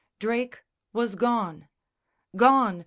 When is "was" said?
0.93-1.13